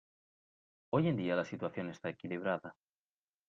Hoy 0.91 1.09
en 1.09 1.15
día 1.15 1.35
la 1.35 1.45
situación 1.45 1.89
está 1.91 2.09
equilibrada. 2.09 2.73